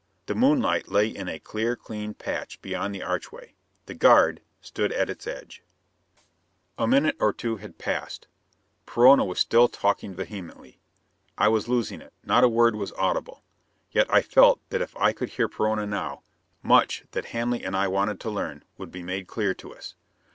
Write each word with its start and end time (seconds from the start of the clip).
The 0.25 0.33
moonlight 0.33 0.87
lay 0.89 1.09
in 1.09 1.27
a 1.29 1.37
clear 1.37 1.75
clean 1.75 2.15
patch 2.15 2.59
beyond 2.63 2.95
the 2.95 3.03
archway. 3.03 3.53
The 3.85 3.93
guard 3.93 4.41
stood 4.59 4.91
at 4.91 5.11
its 5.11 5.27
edge. 5.27 5.61
A 6.75 6.87
minute 6.87 7.15
or 7.19 7.31
two 7.31 7.57
had 7.57 7.77
passed. 7.77 8.27
Perona 8.87 9.23
was 9.23 9.39
still 9.39 9.67
talking 9.67 10.15
vehemently. 10.15 10.79
I 11.37 11.49
was 11.49 11.69
losing 11.69 12.01
it: 12.01 12.13
not 12.23 12.43
a 12.43 12.49
word 12.49 12.75
was 12.75 12.91
audible. 12.93 13.43
Yet 13.91 14.11
I 14.11 14.23
felt 14.23 14.59
that 14.71 14.81
if 14.81 14.97
I 14.97 15.13
could 15.13 15.29
hear 15.29 15.47
Perona 15.47 15.85
now, 15.87 16.23
much 16.63 17.03
that 17.11 17.25
Hanley 17.25 17.63
and 17.63 17.77
I 17.77 17.87
wanted 17.87 18.19
to 18.21 18.31
learn 18.31 18.63
would 18.79 18.91
be 18.91 19.03
made 19.03 19.27
clear 19.27 19.53
to 19.53 19.75
us. 19.75 19.93